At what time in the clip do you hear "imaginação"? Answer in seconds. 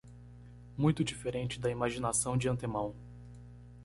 1.69-2.35